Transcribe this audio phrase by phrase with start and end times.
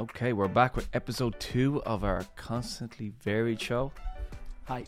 [0.00, 3.92] Okay, we're back with episode two of our constantly varied show.
[4.64, 4.86] Hi.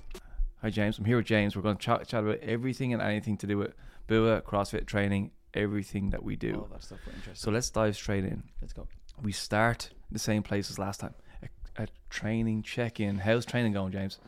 [0.62, 0.96] Hi, James.
[0.98, 1.54] I'm here with James.
[1.54, 3.75] We're going to chat, chat about everything and anything to do with
[4.06, 6.55] BUA, CrossFit training, everything that we do.
[6.56, 7.43] Oh, All that stuff we're interested.
[7.43, 8.43] So let's dive straight in.
[8.62, 8.88] let's go.
[9.20, 11.12] We start the same place as last time.
[11.42, 13.19] A, a training check-in.
[13.19, 14.19] How's training going, James?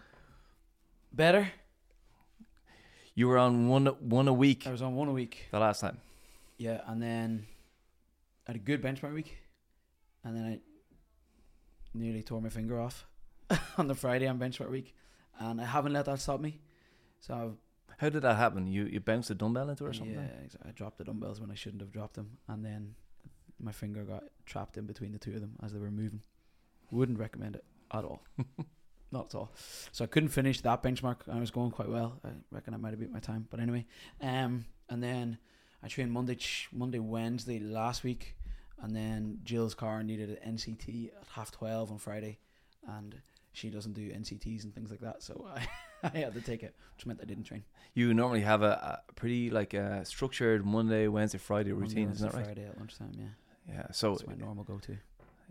[1.15, 1.49] Better.
[3.15, 5.47] You were on one one a week I was on one a week.
[5.51, 5.97] the last time.
[6.59, 7.47] Yeah, and then
[8.47, 9.39] I had a good benchmark week,
[10.25, 10.59] and then I
[11.95, 13.07] nearly tore my finger off
[13.79, 14.95] on the Friday on benchmark week,
[15.39, 16.61] and I haven't let that stop me.
[17.21, 18.67] So I've, How did that happen?
[18.67, 20.15] You you bounced a dumbbell into it or something?
[20.15, 22.95] yeah, I dropped the dumbbells when I shouldn't have dropped them, and then
[23.61, 26.23] my finger got trapped in between the two of them as they were moving.
[26.91, 28.23] Wouldn't recommend it at all.
[29.13, 29.53] Not at all.
[29.93, 31.29] So I couldn't finish that benchmark.
[31.33, 32.19] I was going quite well.
[32.25, 33.87] I reckon I might have beat my time, but anyway.
[34.21, 35.39] Um, and then
[35.83, 36.37] I trained Monday,
[36.73, 38.37] Monday, Wednesday last week,
[38.83, 42.39] and then Jill's car needed an NCT at half twelve on Friday,
[42.89, 43.15] and
[43.53, 45.67] she doesn't do NCTs and things like that, so I,
[46.15, 47.65] I had to take it, which meant I didn't train.
[47.95, 52.27] You normally have a, a pretty like a structured Monday, Wednesday, Friday Monday, routine, isn't
[52.31, 52.45] that right?
[52.47, 53.27] Friday at lunchtime, yeah.
[53.73, 53.87] Yeah.
[53.93, 54.97] So That's my normal go-to.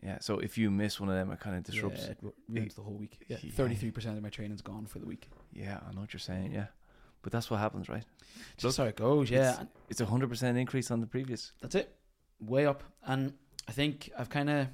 [0.03, 0.17] yeah.
[0.19, 2.03] So if you miss one of them, it kind of disrupts.
[2.03, 3.19] Yeah, it ru- ruins the whole week.
[3.29, 3.51] Yeah, Yeah.
[3.53, 5.29] thirty-three percent of my training's gone for the week.
[5.53, 6.51] Yeah, I know what you're saying.
[6.51, 6.65] Yeah,
[7.23, 8.03] but that's what happens, right?
[8.57, 9.31] Just how it goes.
[9.31, 11.53] Yeah, It's a hundred percent increase on the previous.
[11.61, 11.95] that's it.
[12.39, 13.33] Way up, and
[13.67, 14.67] I think I've kind of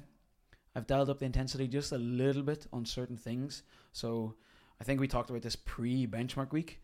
[0.74, 3.62] I've dialed up the intensity just a little bit on certain things.
[3.92, 4.34] So
[4.80, 6.80] I think we talked about this pre-benchmark week.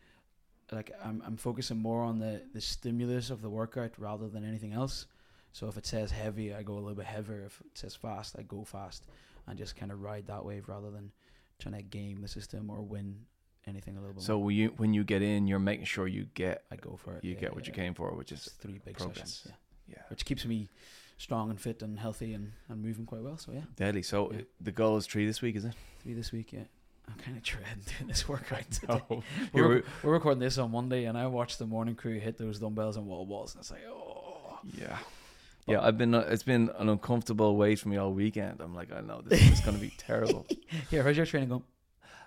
[0.71, 4.73] Like I'm I'm focusing more on the the stimulus of the workout rather than anything
[4.73, 5.07] else.
[5.53, 7.43] So if it says heavy, I go a little bit heavier.
[7.45, 9.07] If it says fast, I go fast,
[9.47, 11.11] and just kind of ride that wave rather than
[11.59, 13.25] trying to game the system or win
[13.65, 14.23] anything a little bit.
[14.23, 14.45] So more.
[14.47, 17.23] when you when you get in, you're making sure you get I go for it.
[17.23, 17.83] you yeah, get what you yeah.
[17.83, 19.17] came for, which It's is three big progress.
[19.43, 19.53] sessions,
[19.87, 19.95] yeah.
[19.97, 20.69] yeah which keeps me
[21.17, 23.37] strong and fit and healthy and, and moving quite well.
[23.37, 24.03] So yeah, deadly.
[24.03, 24.41] So Yeah.
[24.61, 25.73] the goal is three this week, is it?
[26.03, 26.53] three this week.
[26.53, 26.65] Yeah,
[27.07, 28.69] I'm kind of dreading doing this workout.
[28.71, 29.01] Today.
[29.09, 29.23] No.
[29.53, 32.59] We're, You're- we're recording this on Monday, and I watched the morning crew hit those
[32.59, 34.97] dumbbells and wall balls, and it's like, oh, Yeah.
[35.67, 36.13] Yeah, I've been.
[36.15, 38.61] uh, It's been an uncomfortable wait for me all weekend.
[38.61, 40.45] I'm like, I know this is going to be terrible.
[40.89, 41.63] here, how's your training going?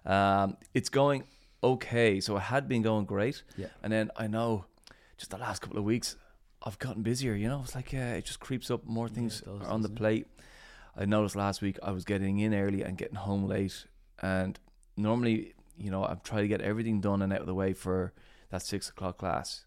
[0.04, 1.24] Um, it's going
[1.62, 2.20] okay.
[2.20, 3.68] So it had been going great, Yeah.
[3.82, 4.66] and then I know,
[5.16, 6.16] just the last couple of weeks,
[6.62, 7.34] I've gotten busier.
[7.34, 8.86] You know, it's like uh, it just creeps up.
[8.86, 10.26] More things it does, are on the plate.
[10.96, 13.86] I noticed last week I was getting in early and getting home late,
[14.20, 14.58] and
[14.96, 18.12] normally, you know, I've tried to get everything done and out of the way for
[18.50, 19.64] that six o'clock class,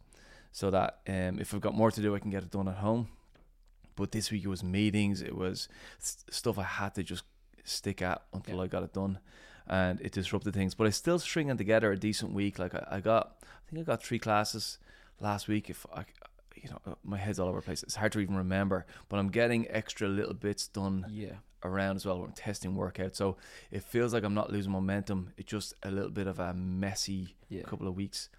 [0.51, 2.75] so that um, if I've got more to do, I can get it done at
[2.75, 3.07] home.
[3.95, 7.23] But this week it was meetings, it was s- stuff I had to just
[7.63, 8.63] stick at until Yeah.
[8.63, 9.19] I got it done,
[9.65, 10.75] and it disrupted things.
[10.75, 12.59] But I still stringing together a decent week.
[12.59, 14.77] Like I, I got, I think I got three classes
[15.19, 15.69] last week.
[15.69, 16.05] If I,
[16.63, 17.83] you know, uh, my head's all over the place.
[17.83, 22.05] It's hard to even remember, but I'm getting extra little bits done Yeah, around as
[22.05, 22.19] well.
[22.19, 23.37] We're testing workouts, so
[23.69, 25.33] it feels like I'm not losing momentum.
[25.37, 28.29] It's just a little bit of a messy yeah, couple of weeks.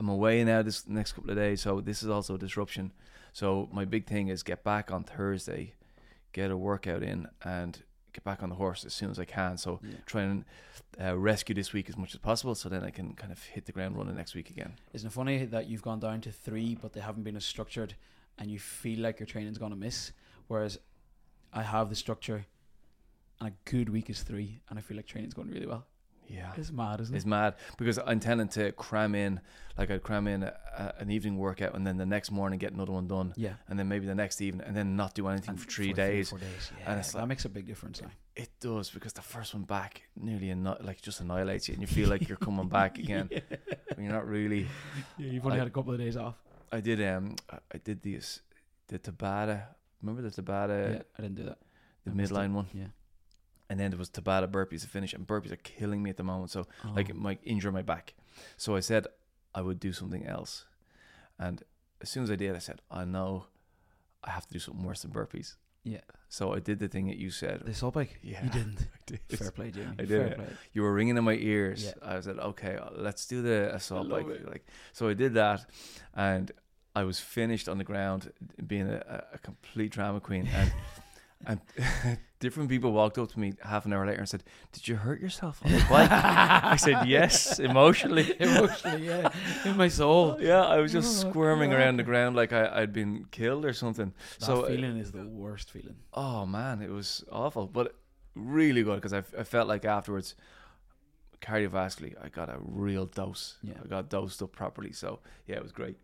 [0.00, 2.92] I'm away now this next couple of days, so this is also a disruption.
[3.32, 5.74] So my big thing is get back on Thursday,
[6.32, 7.82] get a workout in, and
[8.14, 9.58] get back on the horse as soon as I can.
[9.58, 9.96] So yeah.
[10.06, 10.44] try and
[11.00, 13.66] uh, rescue this week as much as possible, so then I can kind of hit
[13.66, 14.74] the ground running next week again.
[14.92, 17.94] Isn't it funny that you've gone down to three, but they haven't been as structured,
[18.38, 20.12] and you feel like your training's gonna miss?
[20.46, 20.78] Whereas
[21.52, 22.46] I have the structure,
[23.40, 25.86] and a good week is three, and I feel like training's going really well.
[26.28, 26.52] Yeah.
[26.56, 27.18] It's mad, isn't it?
[27.18, 29.40] It's mad because I'm intending to cram in,
[29.78, 32.72] like I'd cram in a, a, an evening workout and then the next morning get
[32.72, 33.54] another one done, Yeah.
[33.68, 35.94] and then maybe the next evening, and then not do anything And for three or
[35.94, 36.30] days.
[36.30, 36.72] four days.
[36.78, 38.10] Yeah, And it's that like- makes a big difference now.
[38.36, 41.86] It does because the first one back nearly anni- like just annihilates you, and you
[41.86, 43.28] feel like you're coming back again.
[43.30, 43.40] yeah.
[43.96, 44.66] You're not really.
[45.18, 46.34] Yeah, you've only I- had a couple of days off.
[46.72, 48.40] I did um I- did these
[48.88, 49.62] the Tabata.
[50.02, 51.58] Remember the Tabata, yeah, I didn't do that.
[52.04, 52.16] the it.
[52.16, 52.86] midline one, Yeah.
[53.70, 56.24] And then there was Tabata burpees to finish, and burpees are killing me at the
[56.24, 56.50] moment.
[56.50, 56.92] So oh.
[56.94, 57.22] like it Oh.
[57.22, 58.14] might injure my back.
[58.56, 59.06] So I said
[59.54, 60.64] I would do something else,
[61.38, 61.62] and
[62.00, 63.46] as soon as I did, I said I know
[64.22, 65.56] I have to do something worse than burpees.
[65.84, 66.00] Yeah.
[66.28, 67.60] So I did the thing that you said.
[67.64, 68.18] the assault bike.
[68.22, 68.80] Yeah, You didn't.
[68.94, 69.20] I did.
[69.38, 69.92] Fair play, Jamie.
[69.98, 70.46] I did Fair play.
[70.72, 71.84] you were ringing in my ears.
[71.84, 71.92] Yeah.
[72.02, 74.26] I said, okay, let's do the assault bike.
[74.28, 74.48] it.
[74.48, 74.64] Like,
[74.94, 75.66] so I did that,
[76.14, 76.50] and
[76.96, 78.32] I was finished on the ground,
[78.66, 80.48] being a, a- a complete drama queen.
[80.54, 80.72] And
[81.46, 84.42] and different people walked up to me half an hour later and said,
[84.72, 89.30] "Did you hurt yourself on the bike?" I said, "Yes, emotionally." Emotionally, yeah.
[89.64, 90.36] In my soul.
[90.40, 91.78] Yeah, I was just Oh, squirming God.
[91.78, 94.12] around the ground like I, I'd been killed or something.
[94.40, 95.96] That so uh, feeling is the worst feeling.
[96.12, 97.94] Oh man, it was awful, but
[98.34, 100.34] really good because I felt like afterwards,
[101.40, 103.56] cardiovascularly, I got a real dose.
[103.62, 103.74] Yeah.
[103.84, 104.92] I got dosed up properly.
[104.92, 105.96] So yeah, it was great.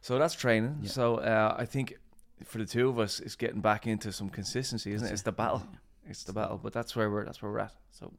[0.00, 0.78] So that's training.
[0.82, 0.90] Yeah.
[0.90, 1.96] So uh, I think
[2.44, 5.12] for the two of us, it's getting back into some consistency, isn't it?
[5.12, 5.62] It's the battle.
[5.70, 6.10] Yeah.
[6.10, 7.72] It's the battle, but that's where we're that's where we're at.
[7.90, 8.12] So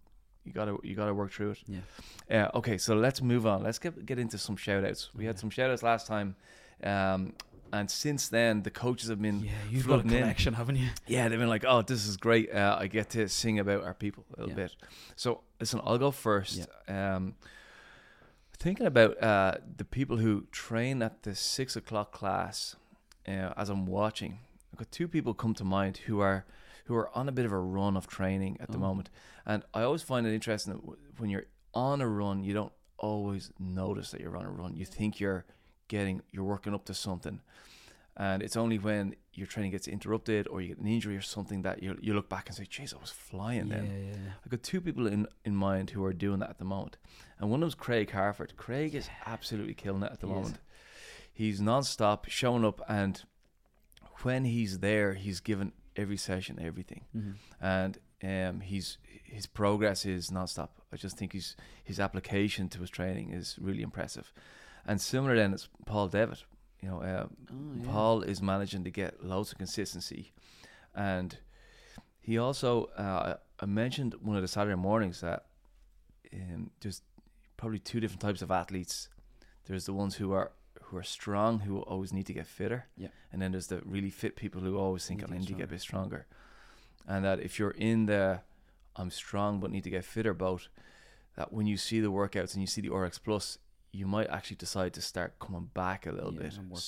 [0.43, 1.59] you gotta you gotta work through it.
[1.67, 2.45] Yeah.
[2.53, 3.63] Uh, okay, so let's move on.
[3.63, 5.09] Let's get get into some shout outs.
[5.15, 6.35] We had some shout outs last time.
[6.83, 7.33] Um,
[7.73, 10.21] and since then the coaches have been Yeah, you've got a flooding in.
[10.23, 10.89] connection, haven't you?
[11.05, 12.51] yeah, they've been like, "Oh, this is great.
[12.53, 14.65] Uh, I get to sing about our people a little Yeah.
[14.67, 14.75] bit."
[15.15, 16.67] So, listen, I'll go first.
[16.87, 17.35] Um,
[18.57, 22.75] thinking about uh, the people who train at the six o'clock class,
[23.27, 24.39] uh, as I'm watching,
[24.71, 26.45] I've got two people come to mind who are
[26.85, 28.81] who are on a bit of a run of training at the Oh.
[28.81, 29.09] moment,
[29.45, 32.71] and I always find it interesting that w- when you're on a run, you don't
[32.97, 34.75] always notice that you're on a run.
[34.75, 35.45] You think you're
[35.89, 37.41] getting, you're working up to something.
[38.19, 41.61] And it's only when your training gets interrupted or you get an injury or something
[41.61, 44.31] that you you look back and say, "Jeez, I was flying yeah, then." yeah.
[44.43, 46.97] I've got two people in, in mind who are doing that at the moment.
[47.37, 48.53] And one of them's Craig Harford.
[48.57, 50.39] Craig is absolutely killing it at the He is.
[51.37, 53.23] He's non-stop showing up and
[54.23, 57.03] when he's there, he's given every session everything.
[57.15, 57.35] Mhm.
[57.61, 60.71] And um, he's his progress is non-stop.
[60.91, 64.33] I just think his his application to his training is really impressive.
[64.87, 66.43] And similar then is Paul Devitt.
[66.81, 67.91] You know, uh, Oh, yeah.
[67.91, 70.31] Paul is managing to get loads of consistency,
[70.95, 71.37] and
[72.21, 75.45] he also uh, I mentioned one of the Saturday mornings that
[76.33, 77.01] um, there's
[77.57, 79.09] probably two different types of athletes.
[79.65, 80.51] There's the ones who are
[80.87, 83.09] who are strong who always need to get fitter, Yeah.
[83.31, 85.65] and then there's the really fit people who always think I to need to get
[85.65, 86.25] a bit stronger,
[87.07, 88.41] and that if you're in the
[88.95, 90.69] I'm strong but need to get fitter boat,
[91.35, 93.59] that when you see the workouts and you see the RX Plus,
[93.91, 96.81] you might actually decide to start coming back a little Yeah, bit and work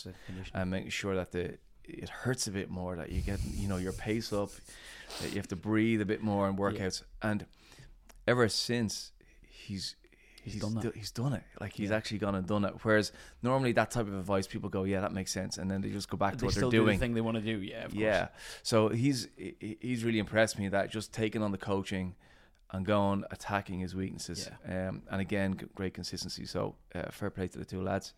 [0.54, 3.78] and making sure that the it hurts a bit more that you get you know
[3.78, 4.52] your pace up
[5.22, 7.04] that you have to breathe a bit more in workouts.
[7.22, 7.46] And
[8.28, 9.12] ever since
[9.48, 9.96] he's
[10.52, 10.82] He's he's, done that.
[10.84, 11.98] do- he's done it like he's Yeah.
[11.98, 13.12] actually gone and done it whereas
[13.44, 16.10] normally that type of advice people go yeah that makes sense and then they just
[16.10, 17.58] go back to they what they're do the doing thing they want to do.
[17.62, 18.02] Yeah, of course.
[18.02, 18.28] yeah
[18.64, 19.28] so he's
[19.60, 22.16] he's really impressed me that just taking on the coaching
[22.72, 27.58] and going attacking his weaknesses um and again great consistency so uh, fair play to
[27.58, 28.14] the two lads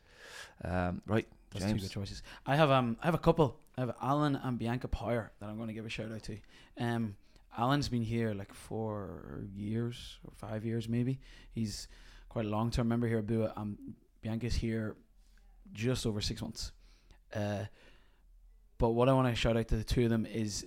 [0.65, 2.23] um right That's two James good choices.
[2.45, 3.57] I have um I have a couple.
[3.77, 6.37] I have Alan and Bianca Poyer that I'm going to give a shout out to.
[6.77, 7.15] Um,
[7.57, 11.19] Alan's been here like four years or five years maybe.
[11.51, 11.87] He's
[12.31, 13.51] quite a long term member here at Bua.
[13.57, 13.77] Um,
[14.21, 14.95] Bianca's here
[15.73, 16.71] just over six months.
[17.35, 17.65] Uh,
[18.77, 20.65] but what I want to shout out to the two of them is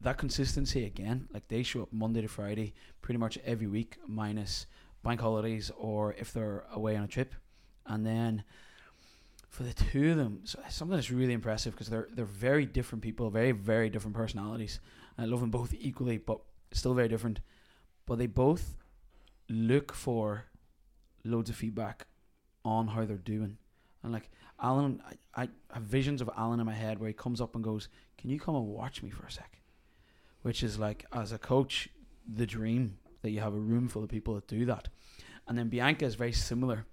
[0.00, 1.28] that consistency again.
[1.32, 4.66] Like they show up Monday to Friday pretty much every week, minus
[5.04, 7.32] bank holidays or if they're away on a trip,
[7.86, 8.42] and then
[9.48, 13.02] for the two of them, so something that's really impressive because they're they're very different
[13.02, 14.80] people, very very different personalities.
[15.16, 16.40] And I love them both equally, but
[16.72, 17.38] still very different.
[18.04, 18.74] But they both
[19.48, 20.46] look for
[21.24, 22.06] loads of feedback
[22.64, 23.58] on how they're doing,
[24.02, 24.30] and like
[24.60, 25.02] Alan,
[25.34, 27.88] I, I have visions of Alan in my head where he comes up and goes,
[28.16, 29.60] "Can you come and watch me for a sec?"
[30.42, 31.88] Which is like as a coach,
[32.26, 34.88] the dream that you have a room full of people that do that.
[35.46, 36.86] And then Bianca is very similar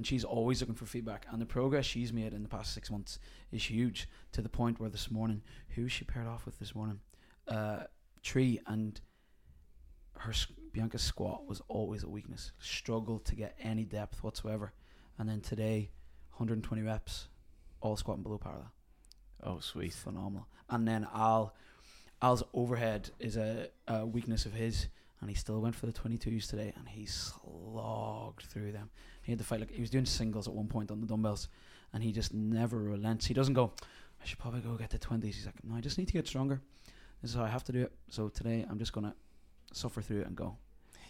[0.00, 1.26] and she's always looking for feedback.
[1.30, 3.18] And the progress she's made in the past six months
[3.52, 5.42] is huge to the point where this morning,
[5.74, 7.00] who she paired off with this morning,
[7.48, 7.80] uh,
[8.22, 8.98] Tree and
[10.16, 10.32] her
[10.72, 12.52] Bianca's squat was always a weakness.
[12.58, 14.72] Struggled to get any depth whatsoever.
[15.18, 15.90] And then today,
[16.30, 17.28] 120 reps,
[17.80, 18.72] all squatting below parallel.
[19.42, 20.46] oh sweet Phenomenal.
[20.68, 21.54] And then Al,
[22.22, 24.86] Al's overhead is a, a weakness of his,
[25.20, 28.90] and he still went for the 22s today, and he slogged through them.
[29.22, 31.48] He had to fight like he was doing singles at one point on the dumbbells,
[31.92, 33.26] and he just never relents.
[33.26, 33.72] He doesn't go.
[34.22, 35.24] I should probably go get the 20s.
[35.24, 36.60] He's like, no, I just need to get stronger.
[37.20, 37.92] This is how I have to do it.
[38.08, 39.14] So today, I'm just gonna
[39.72, 40.56] suffer through it and go.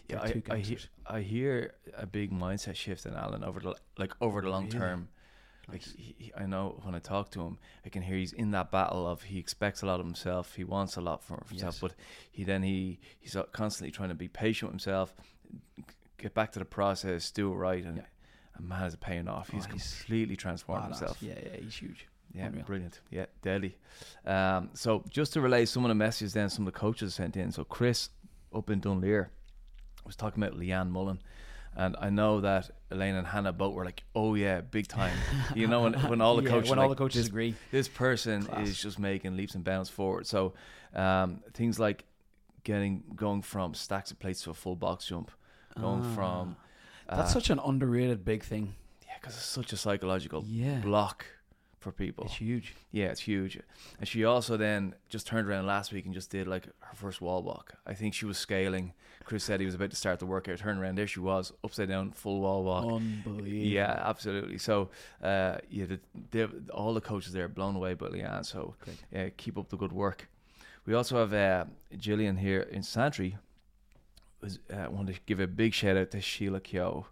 [0.09, 0.77] Yeah, I, I, hear.
[1.07, 4.77] I hear a big mindset shift in Alan over the like over the long Really?
[4.79, 5.07] term.
[5.69, 8.51] Like he, he- I know when I talk to him, I can hear he's in
[8.51, 10.55] that battle of he expects a lot of himself.
[10.55, 11.79] He wants a lot from himself, Yes.
[11.79, 11.93] but
[12.31, 15.13] he then he he's constantly trying to be patient with himself,
[16.17, 18.03] get back to the process, do it right, and, Yeah.
[18.57, 19.49] and man, is it paying off?
[19.49, 20.99] He's Oh, he's completely transformed Badass.
[20.99, 21.23] himself.
[21.23, 22.07] Yeah, yeah, he's huge.
[22.33, 22.65] Yeah, Unreal.
[22.65, 22.99] brilliant.
[23.09, 23.77] Yeah, deadly.
[24.25, 27.35] Um, so just to relay some of the messages then some of the coaches sent
[27.37, 27.51] in.
[27.51, 28.09] So Chris
[28.55, 29.31] up in Dunleer
[30.05, 31.19] was talking about Leanne Mullen.
[31.75, 35.17] And I know that Elaine and Hannah both were like, "Oh yeah, big time."
[35.55, 37.55] You know, when, when all the Yeah, coaches, when are all the coaches this, agree.
[37.71, 38.67] this person Class.
[38.67, 40.27] is just making leaps and bounds forward.
[40.27, 40.53] So
[40.93, 42.03] um, things like
[42.65, 45.31] getting going from stacks of plates to a full box jump,
[45.79, 46.13] going Ah.
[46.15, 46.55] from
[47.09, 48.75] That's uh, such an underrated big thing.
[49.07, 51.25] yeah, because it's such a psychological Yeah, block
[51.81, 52.23] for people.
[52.25, 52.73] it's huge.
[52.91, 53.59] Yeah, it's huge.
[53.99, 57.19] And she also then just turned around last week and just did like her first
[57.21, 57.73] wall walk.
[57.85, 58.93] I think she was scaling.
[59.25, 60.57] Chris said he was about to start the workout.
[60.59, 62.85] Turned around, there she was, upside down, full wall walk.
[62.85, 63.47] Unbelievable.
[63.51, 64.57] Yeah, absolutely.
[64.57, 64.89] So,
[65.23, 65.85] uh, yeah,
[66.31, 68.45] the, all the coaches there are blown away by Leanne.
[68.45, 68.75] So,
[69.11, 70.29] yeah, keep up the good work.
[70.85, 71.65] We also have uh,
[71.97, 73.37] Gillian here in Santry.
[74.41, 77.05] Was uh, want to give a big shout out to Sheila Keogh.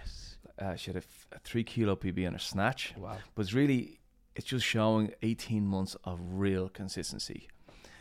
[0.00, 0.36] Yes.
[0.58, 3.16] Uh, she had a, f- a three kilo PB in her snatch, Wow.
[3.34, 3.98] but it's really
[4.38, 7.48] it's just showing 18 months of real consistency,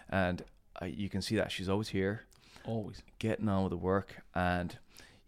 [0.09, 0.43] and
[0.81, 2.25] uh, you can see that she's always here,
[2.63, 3.01] Always.
[3.19, 4.77] getting on with the work, and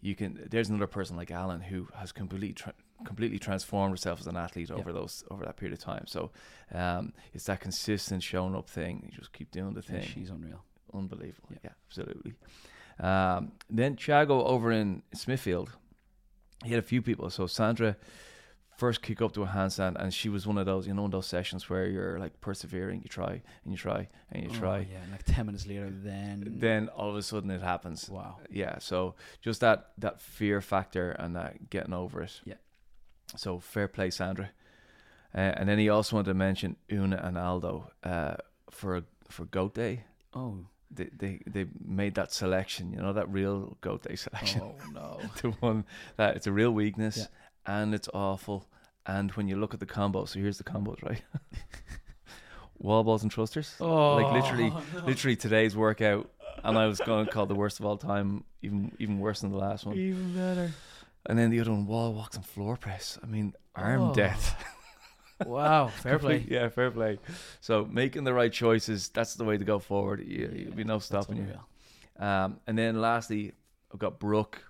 [0.00, 0.46] you can.
[0.50, 2.74] There's another person like Alan who has completely tra-
[3.04, 4.76] completely transformed herself as an athlete Yeah.
[4.76, 6.06] over those over that period of time.
[6.06, 6.30] So
[6.72, 9.02] um, it's that consistent showing up thing.
[9.10, 10.08] You just keep doing the Yeah, thing.
[10.14, 10.62] she's unreal.
[10.94, 11.48] Unbelievable.
[11.50, 11.70] Yeah, Yeah.
[11.88, 12.34] absolutely.
[13.00, 15.70] Um, then Thiago over in Smithfield,
[16.64, 17.30] he had a few people.
[17.30, 17.96] So Sandra
[18.80, 21.10] first kick up to a handstand, and she was one of those, you know, in
[21.10, 23.32] those sessions where you're like persevering, you try
[23.64, 24.78] and you try and you Oh, try.
[24.92, 26.34] yeah, and like ten minutes later, then
[26.64, 28.08] Then all of a sudden it happens.
[28.08, 28.32] wow.
[28.62, 29.14] Yeah, so
[29.46, 32.40] just that that fear factor and that getting over it.
[32.44, 32.58] Yeah.
[33.36, 34.48] So fair play, Sandra.
[35.34, 38.34] Uh, and then he also wanted to mention Una and Aldo uh,
[38.70, 40.54] for for Goat Day Oh.
[40.90, 44.60] they, they they made that selection, you know, that real goat day selection.
[44.62, 45.20] Oh no.
[45.42, 45.84] the one
[46.16, 47.26] that it's a real weakness Yeah.
[47.66, 48.66] And it's awful.
[49.06, 51.22] And when you look at the combo, so here's the combos, right?
[52.78, 53.74] Wall balls and thrusters.
[53.80, 54.14] Oh.
[54.16, 55.04] Like literally, no.
[55.04, 56.30] literally today's workout,
[56.64, 59.50] and I was going to call the worst of all time, even even worse than
[59.50, 59.96] the last one.
[59.96, 60.72] Even better.
[61.26, 63.18] And then the other one, wall walks and floor press.
[63.22, 64.14] I mean, arm Oh.
[64.14, 64.56] death.
[65.46, 65.86] Wow.
[65.88, 66.44] Fair play.
[66.46, 67.18] yeah, fair play.
[67.62, 70.22] So making the right choices, that's the way to go forward.
[70.22, 72.22] You, There'll be no stopping you.
[72.22, 73.52] Um, and then lastly,
[73.90, 74.62] I've got Brooke.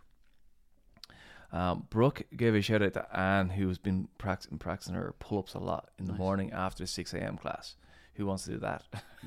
[1.52, 5.54] Um, Brooke gave a shout out to Anne, who's been practicing practicing her pull ups
[5.54, 6.18] a lot in the Nice.
[6.18, 7.36] morning after six a.m.
[7.36, 7.74] class.
[8.14, 8.82] Who wants to do that?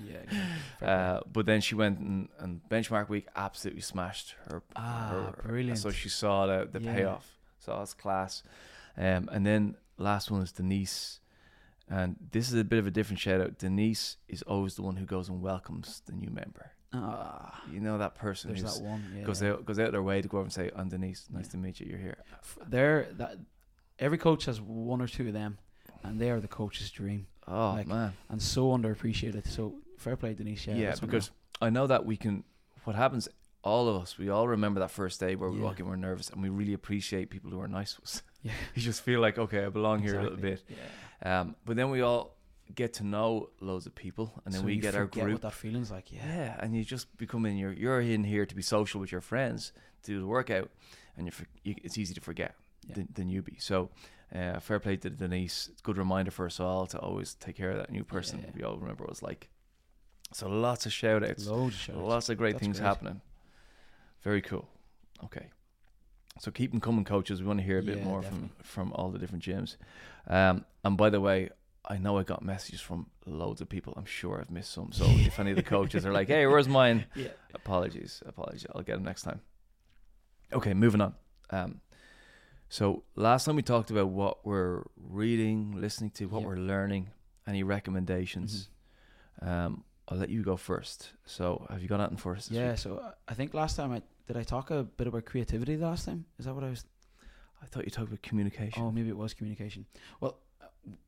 [0.06, 0.18] Yeah.
[0.22, 0.88] exactly.
[0.88, 4.62] Uh, but then she went and, and benchmark week absolutely smashed her.
[4.76, 5.80] ah, her brilliant.
[5.80, 6.94] So she saw the, the Yeah.
[6.94, 7.28] payoff.
[7.60, 8.44] So that's class.
[8.98, 11.20] Um, and then last one is Denise.
[11.90, 13.58] And this is a bit of a different shout out.
[13.58, 16.72] Denise is always the one who goes and welcomes the new member.
[16.94, 19.04] Ah, You know that person there's that one.
[19.18, 19.24] Yeah.
[19.24, 21.28] goes out goes out their way to go over and say, "I'm Denise.
[21.32, 21.52] Nice Yeah.
[21.52, 21.88] to meet you.
[21.88, 22.18] You're here."
[22.68, 23.38] There, that
[24.00, 25.58] every coach has one or two of them,
[26.04, 29.48] and they are the coach's dream, Oh Like, man, and so underappreciated.
[29.48, 30.68] So fair play, Denise.
[30.68, 31.32] Yeah, yeah, because
[31.62, 32.44] I know that we can.
[32.84, 33.28] What happens?
[33.66, 35.64] All of us, we all remember that first day where we Yeah.
[35.64, 38.22] walk in, we're nervous, and we really appreciate people who are nice to us.
[38.42, 38.52] Yeah.
[38.76, 40.62] you just feel like, okay, I belong here a little bit.
[40.68, 41.40] Yeah.
[41.42, 42.33] Um, but then we all
[42.76, 45.34] get to know loads of people, and then So we get our group.
[45.34, 46.26] What that feeling's like, yeah.
[46.28, 47.72] Yeah, and you just become in your.
[47.72, 49.72] You're in here to be social with your friends,
[50.04, 50.70] to do the workout,
[51.18, 52.56] and you, you it's easy to forget
[52.88, 52.96] Yeah.
[52.96, 53.62] the, the newbie.
[53.62, 53.90] So,
[54.34, 55.70] uh, fair play to Denise.
[55.72, 58.40] It's good reminder for us all to always take care of that new person.
[58.44, 58.52] Yeah.
[58.56, 59.50] We all remember what it's like.
[60.34, 61.96] So lots of shout outs, Loads of shows.
[61.98, 62.88] lots of great That's things great.
[62.88, 63.22] happening.
[64.24, 64.68] Very cool.
[65.26, 65.48] Okay.
[66.40, 67.40] So keep them coming, coaches.
[67.42, 68.50] We want to hear a bit Yeah, more definitely.
[68.64, 69.76] from from all the different gyms.
[70.28, 71.50] Um, and by the way,
[71.86, 73.94] I know I got messages from loads of people.
[73.98, 74.92] I'm sure I've missed some.
[74.92, 77.30] So if any of the coaches are like, "Hey, where's mine?" Yeah.
[77.54, 78.66] Apologies, apologies.
[78.74, 79.42] I'll get them next time.
[80.52, 81.14] Okay, moving on.
[81.50, 81.82] Um,
[82.70, 87.10] so last time we talked about what we're reading, listening to, what we're learning.
[87.46, 88.70] Any recommendations?
[89.44, 89.50] Mm-hmm.
[89.50, 91.12] Um, I'll let you go first.
[91.26, 92.50] So have you got anything for us?
[92.50, 92.72] Yeah.
[92.72, 92.78] week?
[92.80, 96.06] So I think last time I did I talk a bit about creativity the last
[96.06, 96.26] time.
[96.40, 96.86] Is that what I was?
[97.62, 98.82] I thought you talked about communication.
[98.82, 99.86] Oh, maybe it was communication.
[100.20, 100.40] Well,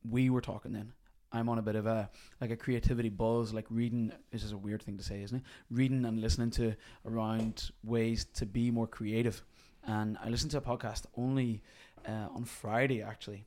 [0.08, 0.92] we were talking then.
[1.32, 2.08] I'm on a bit of a
[2.40, 4.12] like a creativity buzz, like reading.
[4.30, 5.44] This is a weird thing to say, isn't it?
[5.70, 9.42] Reading and listening to around ways to be more creative.
[9.84, 11.62] And I listened to a podcast only
[12.06, 13.44] uh, on Friday actually.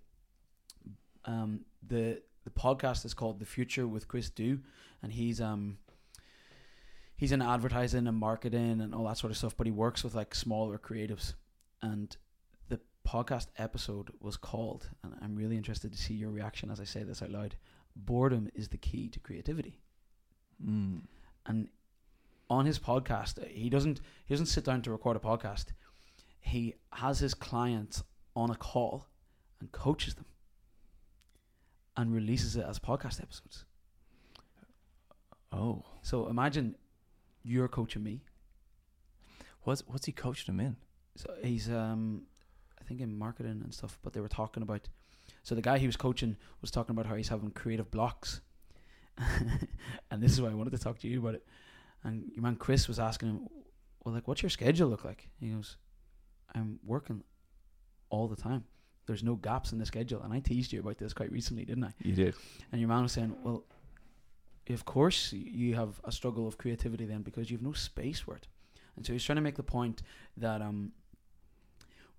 [1.25, 4.59] Um, the the podcast is called The Future with Chris Do,
[5.01, 5.77] and he's um
[7.15, 9.55] he's in advertising and marketing and all that sort of stuff.
[9.55, 11.33] But he works with like smaller creatives,
[11.81, 12.15] and
[13.13, 17.03] podcast episode was called, and I'm really interested to see your reaction as I say
[17.03, 17.55] this out loud.
[17.95, 19.79] Boredom is the key to creativity,
[20.63, 21.01] Mm.
[21.45, 21.69] and
[22.49, 25.67] on his podcast, he doesn't he doesn't sit down to record a podcast.
[26.39, 28.03] He has his clients
[28.35, 29.07] on a call
[29.59, 30.25] and coaches them,
[31.97, 33.65] and releases it as podcast episodes.
[35.51, 36.75] Oh, So imagine
[37.43, 38.21] you're coaching me.
[39.63, 40.75] what's what's he coaching him in?
[41.15, 42.23] So he's um
[42.89, 44.89] think in marketing and stuff, but they were talking about
[45.43, 48.41] so the guy he was coaching was talking about how he's having creative blocks.
[50.11, 51.45] and this is why I wanted to talk to you about it.
[52.03, 53.47] And your man Chris was asking him,
[54.03, 55.29] Well like what's your schedule look like?
[55.39, 55.77] He goes,
[56.53, 57.23] I'm working
[58.09, 58.63] all the time.
[59.05, 60.21] There's no gaps in the schedule.
[60.23, 61.93] And I teased you about this quite recently, didn't I?
[62.03, 62.35] You did.
[62.71, 63.63] And your man was saying, Well,
[64.69, 68.35] of course you have a struggle of creativity then because you have no space for
[68.35, 68.47] it.
[68.95, 70.01] And so he's trying to make the point
[70.37, 70.91] that um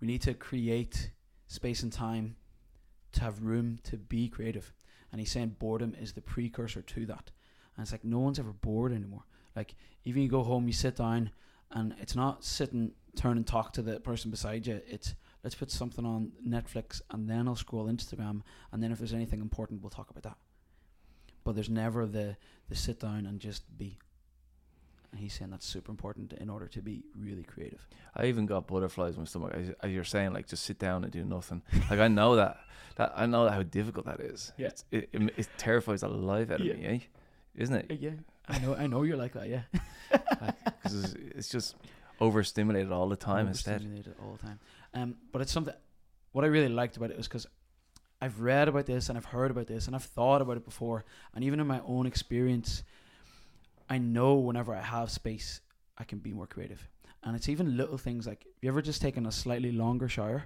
[0.01, 1.11] we need to create
[1.47, 2.37] space and time
[3.13, 4.73] to have room to be creative.
[5.11, 7.31] And he's saying boredom is the precursor to that.
[7.77, 9.25] and it's like no one's ever bored anymore.
[9.57, 11.31] Like even you go home, you sit down,
[11.73, 14.81] and it's not sitting, turn and talk to the person beside you.
[14.87, 18.43] It's let's put something on Netflix, and then I'll scroll Instagram,
[18.73, 20.37] and then if there's anything important, we'll talk about that.
[21.45, 22.37] But there's never the
[22.69, 23.99] the sit down and just be.
[25.13, 27.85] And he's saying that's super important in order to be really creative.
[28.15, 29.53] I even got butterflies in my stomach.
[29.55, 31.63] As, as you're saying, like just sit down and do nothing.
[31.91, 32.59] Like I know that,
[32.97, 34.53] that I know how difficult that is.
[34.57, 34.69] Yeah.
[34.69, 36.75] It's, it, it, it terrifies the life out of Yeah.
[36.75, 36.99] me, eh?
[37.57, 37.99] Isn't it?
[38.01, 38.11] Yeah,
[38.49, 38.75] I know.
[38.77, 39.49] I know you're like that.
[39.49, 39.63] Yeah.
[40.83, 41.77] Because it's, it's just
[42.21, 43.77] overstimulated all the time instead.
[43.77, 44.59] Overstimulated all the time.
[44.95, 45.75] Um, but it's something.
[46.33, 47.47] What I really liked about it was because
[48.21, 51.05] I've read about this and I've heard about this and I've thought about it before,
[51.35, 52.83] and even in my own experience,
[53.91, 55.61] I know whenever I have space,
[55.99, 56.89] I can be more creative.
[57.25, 60.45] And it's even little things like you ever just taken a slightly longer shower,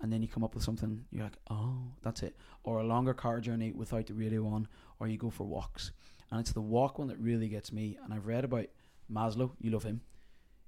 [0.00, 3.14] and then you come up with something you're like, oh, that's it, or a longer
[3.14, 4.66] car journey without the radio on,
[4.98, 5.92] or you go for walks,
[6.30, 7.96] and it's the walk one that really gets me.
[8.04, 8.66] And I've read about
[9.10, 9.52] Maslow.
[9.60, 10.00] You love him.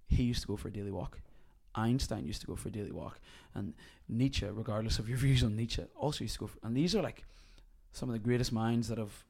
[0.06, 1.20] He used to go for a daily walk.
[1.74, 3.18] Einstein used to go for a daily walk,
[3.54, 3.74] and
[4.08, 6.46] Nietzsche, regardless of your views on Nietzsche, also used to go.
[6.46, 7.24] For, and these are like
[7.90, 9.24] some of the greatest minds that have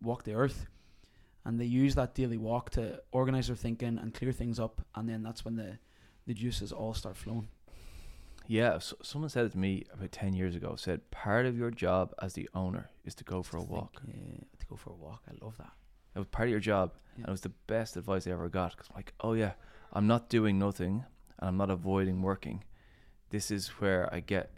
[0.00, 0.66] walked the earth,
[1.48, 5.08] and they use that daily walk to organize their thinking and clear things up, and
[5.08, 5.78] then that's when the
[6.26, 7.48] the juices all start flowing.
[8.46, 10.74] Yeah, so, someone said it to me about 10 years ago.
[10.76, 14.02] Said, part of your job as the owner is to go for a Think, walk.
[14.06, 14.14] yeah,
[14.58, 15.22] to go for a walk.
[15.28, 15.72] I love that.
[16.14, 16.92] It was part of your job.
[17.16, 17.20] Yeah.
[17.24, 18.70] And it was the best advice I ever got.
[18.76, 19.52] Because like, oh, yeah,
[19.92, 21.04] I'm not doing nothing
[21.38, 22.64] and I'm not avoiding working.
[23.30, 24.50] This is where I get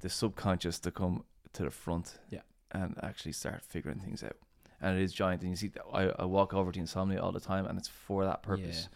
[0.00, 2.42] the subconscious to come to the front Yeah.
[2.70, 4.36] and actually start figuring things out.
[4.80, 5.42] And it is giant.
[5.42, 8.24] And you see, I, I walk over to insomnia all the time and it's for
[8.24, 8.88] that purpose.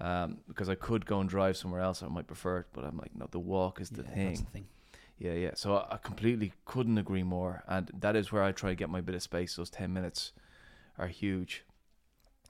[0.00, 2.98] Um, because I could go and drive somewhere else, I might prefer it, but I'm
[2.98, 4.34] like, no, the walk is the Yeah, thing.
[4.34, 4.66] The thing.
[5.18, 5.50] Yeah, yeah.
[5.54, 8.90] So I, I completely couldn't agree more, and that is where I try to get
[8.90, 9.54] my bit of space.
[9.54, 10.32] Those ten minutes
[10.98, 11.64] are huge.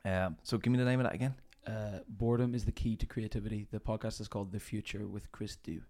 [0.04, 1.34] Um, so give me the name of that again.
[1.66, 3.66] Uh, boredom is the key to creativity.
[3.70, 5.82] The podcast is called The Future with Chris Do.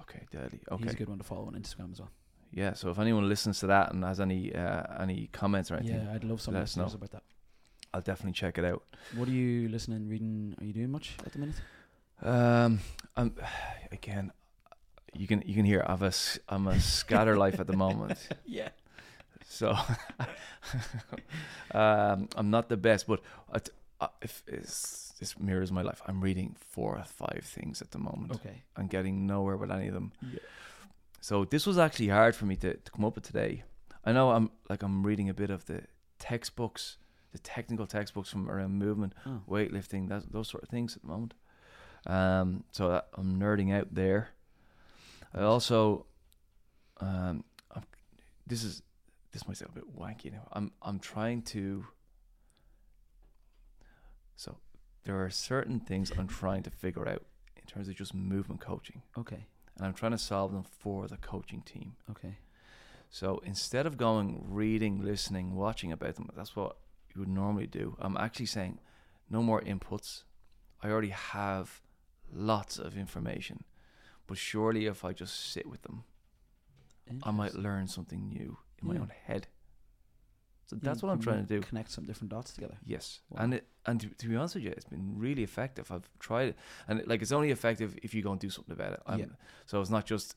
[0.00, 0.60] Okay, deadly.
[0.80, 2.10] He's a good one to follow on Instagram as well.
[2.52, 2.74] Yeah.
[2.74, 6.14] So if anyone listens to that and has any uh, any comments or anything, Yeah,
[6.14, 7.22] I'd love some listeners about that.
[7.94, 8.82] I'll definitely check it out.
[9.14, 10.54] What are you listening, reading?
[10.60, 11.56] Are you doing much at the minute?
[12.22, 12.80] Um,
[13.16, 13.34] I'm
[13.92, 14.32] again.
[15.14, 16.12] You can you can hear I've a
[16.48, 18.18] I'm a scatter life at the moment.
[18.44, 18.68] yeah.
[19.48, 19.70] So
[21.72, 23.20] um, I'm not the best, but
[23.52, 27.80] I t- uh, if it's, this mirrors my life, I'm reading four or five things
[27.80, 28.32] at the moment.
[28.32, 28.62] Okay.
[28.76, 30.12] I'm getting nowhere with any of them.
[30.20, 30.40] Yeah.
[31.20, 33.64] So this was actually hard for me to, to come up with today.
[34.04, 35.82] I know I'm like I'm reading a bit of the
[36.18, 36.98] textbooks,
[37.32, 39.42] the technical textbooks from around movement, Oh.
[39.48, 41.34] weightlifting, that, those sort of things at the moment.
[42.06, 44.28] Um, so that- I'm nerding out there.
[45.34, 46.06] I also,
[47.00, 47.82] um, I'm,
[48.46, 48.82] this is
[49.32, 50.46] this might sound a bit wanky now.
[50.52, 51.84] I'm I'm trying to.
[54.36, 54.56] So
[55.04, 57.24] there are certain things I'm trying to figure out
[57.56, 59.46] in terms of just movement coaching, Okay.
[59.76, 61.96] And I'm trying to solve them for the coaching team.
[62.10, 62.38] Okay.
[63.10, 66.76] So instead of going reading, listening, watching about them, that's what
[67.14, 67.96] you would normally do.
[68.00, 68.78] I'm actually saying
[69.30, 70.24] no more inputs.
[70.82, 71.80] I already have
[72.32, 73.64] lots of information.
[74.26, 76.04] But surely if I just sit with them,
[77.22, 79.46] I might learn something new in my own head.
[80.66, 81.60] So that's what I'm trying to do.
[81.60, 82.76] Connect some different dots together.
[82.84, 83.42] Yes, Wow.
[83.42, 85.90] and it and to, to be honest with you, it's been really effective.
[85.92, 86.56] I've tried it,
[86.88, 89.00] and it, like it's only effective if you go and do something about it.
[89.06, 89.26] I'm, Yeah.
[89.66, 90.34] So it's not just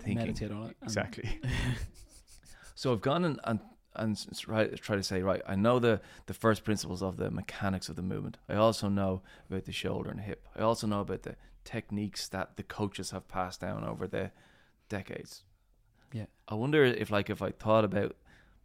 [0.00, 0.26] thinking.
[0.26, 0.76] Meditate on it.
[0.82, 1.40] Exactly.
[2.74, 3.60] so I've gone and and
[3.94, 5.42] and try try to say right.
[5.46, 8.38] I know the the first principles of the mechanics of the movement.
[8.48, 10.48] I also know about the shoulder and hip.
[10.56, 14.30] I also know about the techniques that the coaches have passed down over the
[14.88, 15.44] decades.
[16.12, 16.26] Yeah.
[16.48, 18.16] I wonder if like if I thought about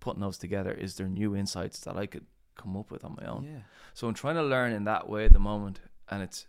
[0.05, 3.25] putting those together, is there new insights that I could come up with on my
[3.33, 3.43] own?
[3.43, 3.61] Yeah.
[3.93, 6.45] So I'm trying to learn in that way at the moment, and it's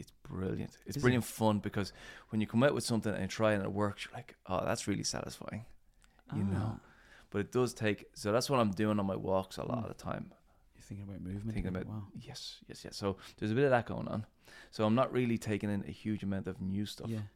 [0.00, 0.76] it's brilliant.
[0.86, 1.92] It's Is brilliant fun because
[2.30, 4.64] when you come out with something and you try and it works, you're like, oh,
[4.64, 5.64] that's really satisfying.
[6.36, 6.70] You know.
[6.76, 6.80] Ah,
[7.30, 8.04] But it does take.
[8.14, 9.90] So that's what I'm doing on my walks a lot Mm.
[9.90, 10.24] of the time.
[10.76, 11.52] You're thinking about movement.
[11.54, 12.02] Thinking about wow.
[12.14, 12.96] yes, yes, yes.
[12.96, 14.24] So there's a bit of that going on.
[14.70, 17.10] So I'm not really taking in a huge amount of new stuff.
[17.10, 17.26] Yeah.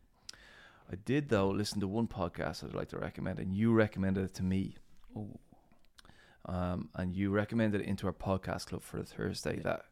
[0.93, 4.25] I did though listen to one podcast that I'd like to recommend, and you recommended
[4.25, 4.77] it to me.
[5.17, 5.29] Oh.
[6.45, 9.85] Um, and you recommended it into our podcast club for the Thursday that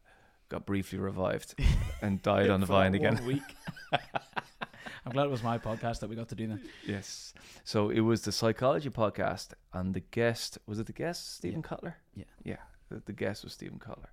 [0.48, 1.54] got briefly revived
[2.02, 3.24] and died on the vine again.
[3.24, 3.42] week.
[5.06, 6.59] I'm glad it was my podcast that we got to do that.
[6.87, 7.33] Yes.
[7.64, 11.76] So it was the psychology podcast, and the guest was it the guest Stephen Yeah.
[11.76, 11.94] Kotler?
[12.14, 12.24] Yeah.
[12.44, 12.56] Yeah.
[12.90, 14.11] The, the guest was Stephen Kotler,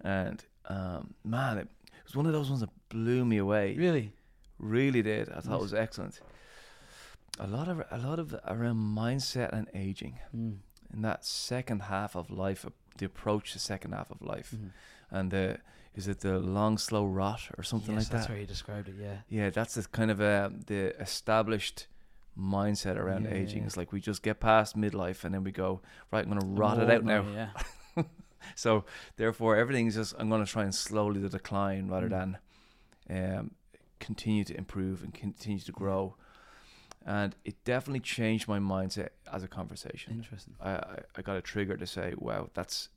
[0.00, 3.74] and um, man, it, it was one of those ones that blew me away.
[3.76, 4.12] Really?
[4.60, 5.28] Really did.
[5.28, 5.58] I thought Nice.
[5.58, 6.20] it was excellent.
[7.40, 10.18] A lot of a lot of around mindset and aging.
[10.36, 10.58] Mm.
[10.92, 12.64] in that second half of life,
[12.96, 14.70] the approach to second half of life, Mhm.
[15.10, 15.58] and the
[15.94, 18.32] is it the long slow rot or something yes, like that's that?
[18.32, 18.94] how you described it.
[18.98, 19.18] Yeah.
[19.28, 21.88] Yeah, that's the kind of uh, the established
[22.38, 23.58] mindset around Yeah, aging.
[23.58, 23.66] yeah.
[23.66, 26.24] It's like we just get past midlife and then we go right.
[26.24, 27.22] I'm gonna I'm rot it out now.
[27.40, 27.50] Yeah.
[28.54, 28.84] So
[29.16, 32.36] therefore, everything's just I'm going to try and slowly the decline rather Mm.
[33.08, 33.50] than um,
[34.00, 36.16] continue to improve and continue to grow.
[37.16, 40.12] And it definitely changed my mindset as a conversation.
[40.12, 40.54] Interesting.
[40.60, 42.90] I, I, I got a trigger to say, wow, that's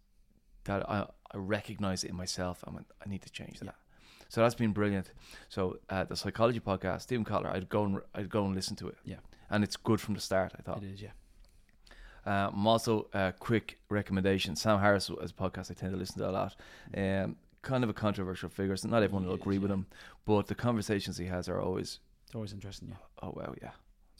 [0.66, 2.62] that I, I recognize it in myself.
[2.68, 3.66] I went, I need to change that.
[3.66, 3.72] Yeah.
[4.28, 5.12] So that's been brilliant.
[5.48, 8.90] So uh, the psychology podcast, Stephen Kotler, I'd go and I'd go and listen to
[8.90, 8.98] it.
[9.06, 9.22] Yeah.
[9.50, 10.52] and it's good from the start.
[10.60, 10.84] I thought.
[10.84, 11.02] It is.
[11.02, 11.12] Yeah.
[12.26, 14.56] Um, also, a quick recommendation.
[14.56, 16.56] Sam Harris is a podcast I tend to listen to a lot.
[16.96, 19.86] Um, kind of a controversial figure, so not everyone will agree with him,
[20.26, 22.90] but the conversations he has are always, It's always interesting.
[22.90, 22.98] Yeah.
[23.24, 23.72] oh well, yeah.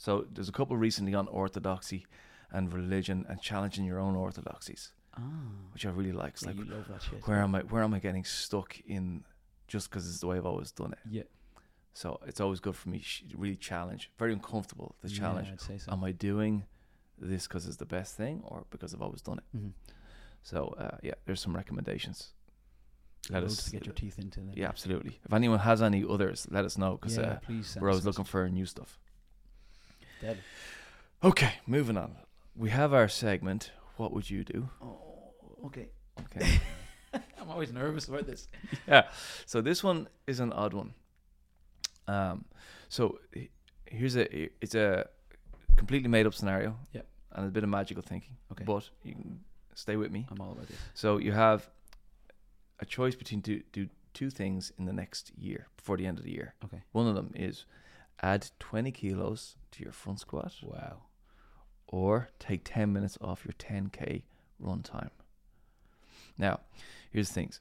[0.02, 2.06] So there's a couple recently on orthodoxy
[2.50, 5.20] and religion and challenging your own orthodoxies, Ah.
[5.72, 6.32] which I really like.
[6.34, 7.24] It's Yeah, like, love that shit.
[7.28, 7.60] where am I?
[7.60, 9.22] Where am I getting stuck in?
[9.68, 10.98] Just because it's the way I've always done it.
[11.08, 11.22] Yeah.
[11.94, 12.98] So it's always good for me.
[13.00, 14.10] sh- Really challenge.
[14.18, 14.96] Very uncomfortable.
[15.02, 15.46] The challenge.
[15.46, 15.92] Yeah, I'd say so.
[15.92, 16.64] Am I doing
[17.16, 19.56] this because it's the best thing, or because I've always done it?
[19.56, 19.68] mm-hmm.
[20.42, 22.32] So uh, yeah, there's some recommendations.
[23.30, 24.40] Let us- get your teeth into.
[24.40, 25.20] then, Yeah, absolutely.
[25.24, 28.48] If anyone has any others, let us know because Yeah, uh, we're always looking for
[28.48, 28.98] new stuff.
[30.22, 30.38] Dead.
[31.24, 32.14] Okay, moving on.
[32.54, 33.72] We have our segment.
[33.96, 34.68] What would you do?
[34.80, 35.32] Oh,
[35.66, 35.88] okay.
[36.20, 36.60] Okay.
[37.40, 38.46] I'm always nervous about this.
[38.86, 39.08] yeah.
[39.46, 40.94] So this one is an odd one.
[42.06, 42.44] Um,
[42.88, 43.18] so
[43.84, 45.08] here's a it's a
[45.76, 46.76] completely made up scenario.
[46.92, 47.02] Yeah.
[47.32, 48.36] And a bit of magical thinking.
[48.52, 48.62] Okay.
[48.64, 49.40] But you can
[49.74, 50.28] stay with me.
[50.30, 50.76] I'm all about this.
[50.94, 51.68] So you have
[52.78, 56.24] a choice between do do two things in the next year before the end of
[56.24, 56.54] the year.
[56.64, 56.82] Okay.
[56.92, 57.64] One of them is
[58.22, 61.02] add 20 kilos to your front squat Wow.
[61.86, 64.22] or take 10 minutes off your 10k
[64.58, 65.10] run time.
[66.38, 66.60] Now,
[67.10, 67.60] here's the things.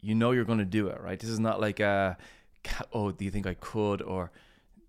[0.00, 1.18] You know you're going to do it, right?
[1.18, 2.16] This is not like a
[2.92, 4.30] oh, do you think I could or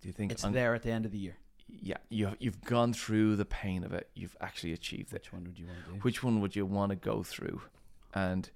[0.01, 1.37] do you think It's I'm- there at the end of the year.
[1.67, 4.09] yeah, you you've gone through the pain of it.
[4.13, 5.21] You've actually achieved it.
[5.23, 5.99] Which one would you want to do?
[5.99, 7.61] Which one would you want to go through?
[8.13, 8.49] And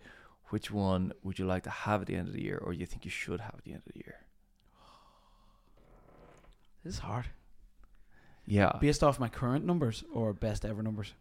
[0.50, 2.86] which one would you like to have at the end of the year or you
[2.86, 4.18] think you should have at the end of the year?
[6.86, 7.26] This is hard.
[8.46, 8.72] Yeah.
[8.80, 11.14] Based off my current numbers or best ever numbers?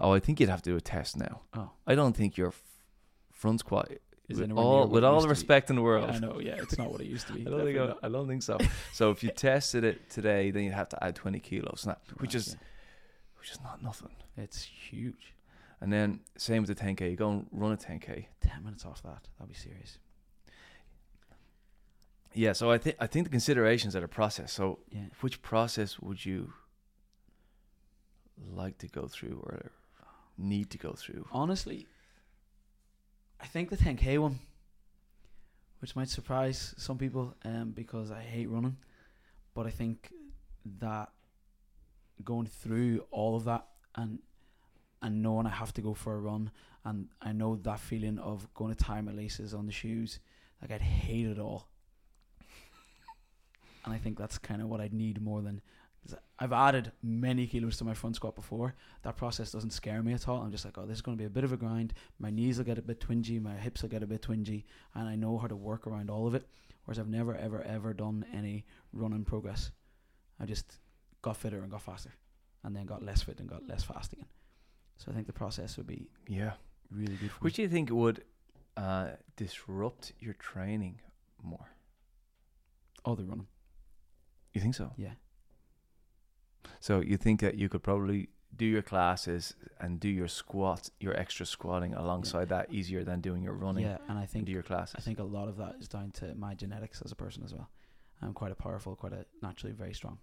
[0.00, 1.40] Oh, I think you'd have to do a test now.
[1.54, 2.62] Oh, I don't think your f-
[3.32, 3.92] front squat,
[4.28, 6.40] Is with all, with all the respect in the world, I know.
[6.40, 7.42] Yeah, it's not what it used to be.
[7.46, 8.58] I don't think I, I don't think so.
[8.92, 12.20] so if you tested it today, then you'd have to add twenty kilos, now, not.
[12.20, 12.56] which Right, is
[13.38, 14.10] which is not nothing.
[14.36, 15.34] it's huge.
[15.80, 17.10] And then same with the ten k.
[17.10, 18.28] You go and run a ten k.
[18.40, 19.28] Ten minutes off that.
[19.38, 19.98] That'd be serious.
[22.34, 22.52] Yeah.
[22.52, 24.52] So I think I think the considerations are the process.
[24.52, 25.06] So Yeah.
[25.20, 26.52] which process would you
[28.54, 29.70] like to go through or
[30.38, 31.26] need to go through?
[31.32, 31.86] Honestly,
[33.40, 34.38] I think the 10k one,
[35.80, 38.76] which might surprise some people, um, because I hate running,
[39.54, 40.12] but I think
[40.78, 41.10] that
[42.22, 44.20] going through all of that and
[45.02, 46.50] and knowing I have to go for a run,
[46.84, 50.20] and I know that feeling of going to tie my laces on the shoes,
[50.60, 51.68] like I'd hate it all.
[53.84, 55.60] And I think that's kind of what I'd need more than.
[56.38, 58.74] I've added many kilos to my front squat before.
[59.02, 60.40] That process doesn't scare me at all.
[60.40, 61.92] I'm just like, oh, this is going to be a bit of a grind.
[62.18, 64.64] My knees will get a bit twingy, my hips will get a bit twingy,
[64.94, 66.46] and I know how to work around all of it.
[66.84, 68.64] Whereas I've never, ever, ever done any
[68.94, 69.70] running progress.
[70.40, 70.78] I just
[71.20, 72.14] got fitter and got faster,
[72.64, 74.26] and then got less fit and got less fast again.
[74.96, 76.52] So I think the process would be Yeah.
[76.90, 78.24] really good Which do you think would
[78.78, 81.00] uh, disrupt your training
[81.42, 81.68] more?
[83.04, 83.46] Oh, the running.
[84.52, 84.92] You think so?
[84.96, 85.12] Yeah.
[86.80, 91.16] So you think that you could probably do your classes and do your squats, your
[91.16, 94.52] extra squatting alongside that easier than doing your running Yeah, and I and think do
[94.52, 94.96] your classes.
[94.98, 97.54] I think a lot of that is down to my genetics as a person as
[97.54, 97.70] well.
[98.20, 100.18] I'm quite a powerful, quite a naturally very strong.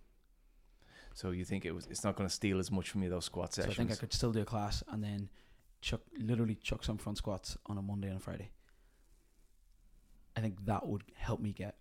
[1.13, 1.31] so.
[1.31, 1.87] You think it was?
[1.87, 3.95] It's not going to steal as much from you those squat So I think I
[3.95, 5.29] could still do a class and then
[5.81, 8.51] chuck literally chuck some front squats on a Monday and a Friday.
[10.35, 11.77] I think that would help me get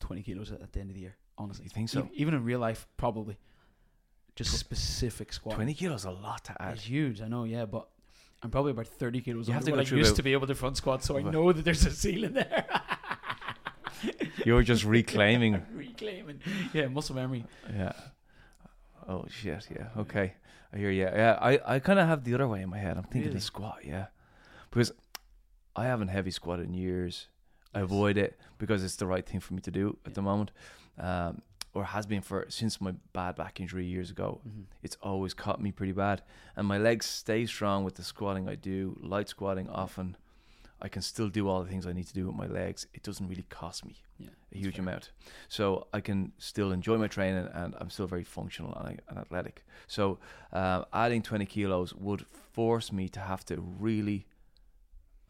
[0.00, 1.16] 20 kilos at, at the end of the year.
[1.38, 2.00] Honestly, You think so?
[2.00, 3.36] Ev- even in real life, probably.
[4.36, 5.56] Just Tw- specific squat.
[5.56, 6.74] Twenty kilos a lot to add.
[6.74, 7.88] It's huge, I know, yeah, but
[8.42, 10.46] I'm probably about 30 kilos You have to go I used about- to be able
[10.46, 12.64] to front squat, so I know that there's a ceiling there.
[14.44, 15.62] You're just reclaiming.
[15.74, 16.40] Reclaiming.
[16.72, 17.44] Yeah, muscle memory.
[17.72, 17.92] Yeah.
[19.08, 19.68] Oh shit.
[19.70, 19.88] Yeah.
[19.98, 20.34] Okay.
[20.72, 21.04] I hear you.
[21.04, 21.38] Yeah.
[21.40, 22.96] I, I kind of have the other way in my head.
[22.96, 23.34] I'm thinking Really?
[23.34, 23.78] the squat.
[23.84, 24.06] Yeah.
[24.70, 24.90] Because
[25.76, 27.28] I haven't heavy squatted in years.
[27.74, 30.14] I avoid it because it's the right thing for me to do at Yeah.
[30.14, 30.50] the moment.
[30.98, 31.42] Um,
[31.74, 34.42] or has been for since my bad back injury years ago.
[34.46, 34.64] Mhm.
[34.82, 36.22] It's always caught me pretty bad,
[36.54, 38.98] and my legs stay strong with the squatting I do.
[39.00, 40.18] Light squatting often,
[40.82, 42.86] I can still do all the things I need to do with my legs.
[42.92, 44.82] It doesn't really cost me Yeah, a huge fair.
[44.82, 45.12] amount.
[45.48, 49.64] So I can still enjoy my training and I'm still very functional and, and athletic.
[49.86, 50.18] So
[50.52, 54.26] uh, adding 20 kilos would force me to have to really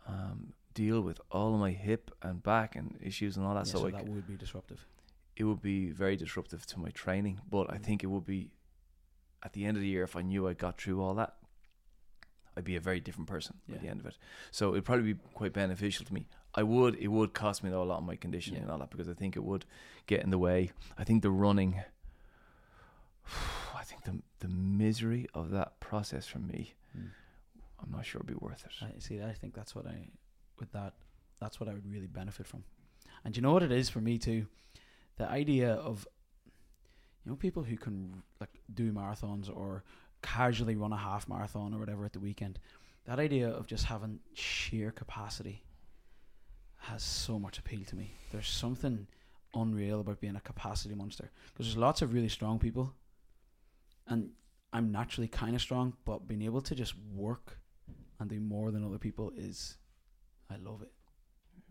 [0.08, 3.66] um, deal with all of my hip and back and issues and all that.
[3.66, 4.86] Yeah, so so that c- would be disruptive.
[5.36, 7.40] it would be very disruptive to my training.
[7.50, 7.82] But I Mhm.
[7.84, 8.50] think it would be
[9.42, 11.36] at the end of the year if I knew I got through all that.
[12.56, 13.76] I'd be a very different person Yeah.
[13.76, 14.18] at the end of it.
[14.50, 16.28] So it'd probably be quite beneficial to me.
[16.54, 18.64] I would it would cost me though a lot of my conditioning Yeah.
[18.64, 19.64] and all that because I think it would
[20.06, 20.70] get in the way.
[20.98, 21.80] I think the running
[23.74, 27.10] I think the the misery of that process for me, Mm.
[27.82, 28.72] I'm not sure it'd be worth it.
[28.82, 29.22] I see.
[29.22, 30.10] I think that's what I
[30.58, 30.94] with that.
[31.40, 32.64] That's what I would really benefit from.
[33.24, 34.46] And you know what it is for me too,
[35.16, 36.06] the idea of
[37.24, 39.84] you know people who can like do marathons or
[40.22, 42.58] casually run a half marathon or whatever at the weekend.
[43.04, 45.64] That idea of just having sheer capacity
[46.78, 48.12] has so much appeal to me.
[48.30, 49.06] There's something
[49.54, 52.92] unreal about being a capacity monster because there's lots of really strong people,
[54.06, 54.30] and
[54.72, 57.58] I'm naturally kind of strong, but being able to just work
[58.18, 59.76] and do more than other people is,
[60.52, 60.90] I love it.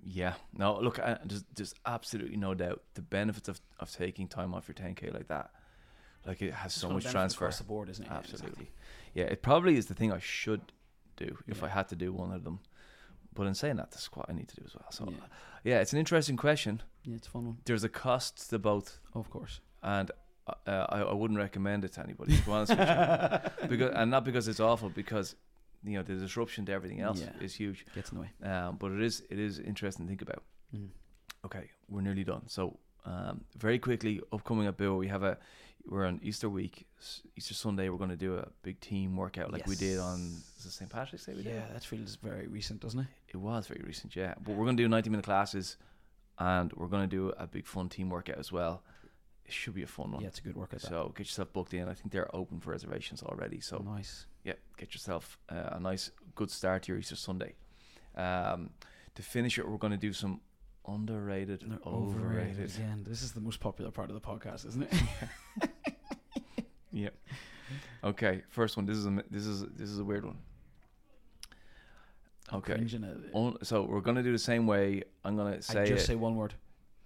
[0.04, 0.34] Yeah.
[0.58, 4.68] No, look, I, there's, there's absolutely no doubt the benefits of, of taking time off
[4.68, 5.52] your 10k like that.
[6.26, 7.46] Like it has It's so much transfer.
[7.46, 8.10] across the board, isn't it?
[8.10, 8.48] Yeah, Absolutely.
[8.50, 8.72] exactly.
[9.14, 10.62] Yeah, it probably is the thing I should
[11.18, 11.66] do if Yeah.
[11.66, 12.60] I had to do one of them.
[13.34, 14.92] But in saying that, the squat I need to do as well.
[14.92, 15.18] So yeah.
[15.64, 16.82] yeah, it's an interesting question.
[17.06, 17.58] yeah, it's a fun one.
[17.66, 19.62] There's a cost to both, Of course.
[19.84, 20.12] and
[20.48, 22.36] uh, I, I wouldn't recommend it to anybody.
[22.38, 25.36] To be honest with you, because and not because it's awful, because
[25.84, 27.32] you know the disruption to everything else Yeah.
[27.46, 27.86] is huge.
[27.96, 28.50] Gets in the way.
[28.50, 30.44] Um, but it is it is interesting to think about.
[30.76, 30.90] Mm.
[31.46, 32.48] Okay, we're nearly done.
[32.48, 35.38] So, um, very quickly, upcoming at Bill, we have a
[35.88, 36.86] we're on Easter week,
[37.36, 37.90] Easter Sunday.
[37.90, 40.20] We're going to do a big team workout like we did on
[40.60, 41.34] is it St Patrick's Day.
[41.34, 41.56] We did.
[41.56, 43.08] Yeah, that feels very recent, doesn't it?
[43.30, 44.36] It was very recent, yeah.
[44.40, 45.78] But we're going to do 90 minute classes,
[46.38, 48.84] and we're going to do a big fun team workout as well.
[49.46, 50.22] It should be a fun one.
[50.22, 50.82] Yeah, it's a good workout.
[50.82, 50.88] that.
[50.90, 51.88] So get yourself booked in.
[51.88, 53.60] I think they're open for reservations already.
[53.60, 54.28] So nice.
[54.44, 57.56] Yeah, get yourself uh, a nice, good start to your Easter Sunday.
[58.16, 58.72] Um,
[59.16, 60.42] to finish it, we're going to do some
[60.88, 62.72] underrated, No, overrated.
[62.76, 64.94] Again, this is the most popular part of the podcast, isn't it?
[66.92, 67.10] Yeah.
[68.04, 68.86] Okay, first one.
[68.86, 70.40] This is a this is this is a weird one.
[72.54, 72.74] Okay.
[73.34, 75.04] On, so we're gonna do the same way.
[75.24, 76.54] I'm gonna say I just it, say one word.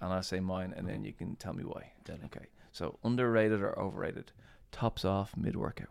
[0.02, 1.92] and I'll say mine, and then you can tell me why.
[2.04, 2.26] Deadly.
[2.26, 2.46] Okay.
[2.72, 4.32] So underrated or overrated?
[4.72, 5.90] Tops off mid workout.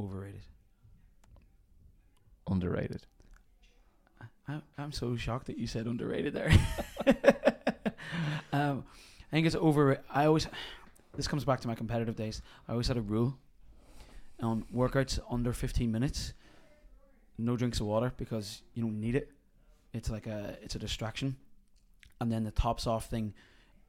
[0.00, 0.42] Overrated.
[2.48, 3.06] Underrated.
[4.46, 6.50] I, I'm so shocked that you said underrated there.
[8.52, 10.00] um, I think it's over.
[10.10, 10.46] I always.
[11.16, 12.42] This comes back to my competitive days.
[12.68, 13.38] I always had a rule
[14.42, 16.34] on workouts under 15 minutes.
[17.38, 19.30] No drinks of water because you don't need it.
[19.92, 21.36] It's like a it's a distraction.
[22.20, 23.32] And then the tops off thing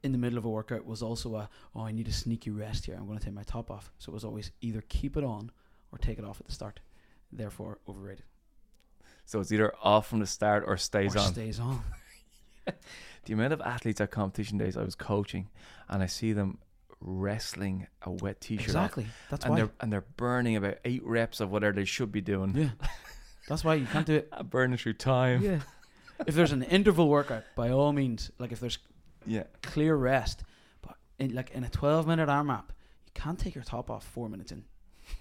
[0.02, 2.86] in the middle of a workout was also a oh I need a sneaky rest
[2.86, 2.96] here.
[2.96, 3.92] I'm going to take my top off.
[3.98, 5.50] So it was always either keep it on
[5.96, 6.80] or take it off at the start.
[7.32, 8.24] Therefore overrated.
[9.24, 11.32] So it's either off from the start or stays or on.
[11.32, 11.80] Stays on.
[13.24, 15.48] the amount of athletes at competition days I was coaching,
[15.88, 16.58] and I see them
[17.00, 19.06] wrestling a wet t-shirt off, Exactly.
[19.30, 19.60] That's and why.
[19.60, 22.54] they're and they're burning about eight reps of whatever they should be doing.
[22.56, 22.70] Yeah.
[23.48, 24.30] That's why you can't do it.
[24.50, 25.42] burning through time.
[25.42, 25.60] Yeah.
[26.26, 28.78] if there's an interval workout, by all means, like if there's
[29.26, 29.44] Yeah.
[29.62, 30.42] clear rest,
[30.82, 32.68] but in like in a 12 minute AMRAP,
[33.06, 34.64] you can't take your top off four minutes in.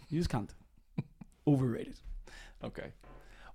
[0.10, 0.52] You just can't.
[1.47, 1.97] Overrated.
[2.63, 2.91] Okay.